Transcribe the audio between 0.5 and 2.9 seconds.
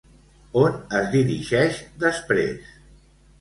On es dirigeix després?